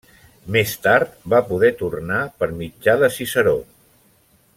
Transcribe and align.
Més 0.53 0.71
tard 0.85 1.11
va 1.33 1.41
poder 1.49 1.71
tornar 1.83 2.21
per 2.41 2.49
mitjà 2.63 2.97
de 3.05 3.11
Ciceró. 3.19 3.55